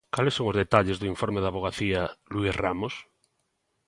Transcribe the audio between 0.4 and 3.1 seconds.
os detalles do informe da Avogacía, Luís Ramos?